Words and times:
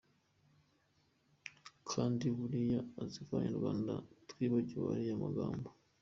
Kandi 1.89 2.25
buriya 2.37 2.79
azi 3.01 3.19
ko 3.25 3.31
abanyarwanda 3.33 3.93
twibagiwe 4.29 4.85
ariya 4.93 5.23
magambo!!! 5.25 5.67